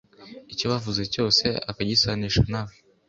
icyo 0.53 0.65
bavuze 0.71 1.01
cyose 1.13 1.45
akagisanisha 1.69 2.41
nawe 2.51 2.73